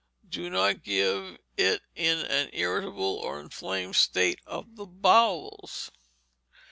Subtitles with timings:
[0.31, 5.91] _Do not give it in an irritable or inflamed state of the bowels.